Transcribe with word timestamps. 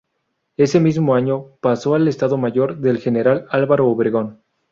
Ese 0.57 0.79
mismo 0.79 1.13
año 1.13 1.57
pasó 1.61 1.93
al 1.93 2.07
Estado 2.07 2.35
Mayor 2.35 2.79
del 2.79 2.97
general 2.97 3.45
Álvaro 3.51 3.87
Obregón. 3.87 4.41